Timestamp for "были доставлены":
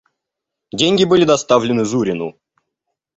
1.03-1.85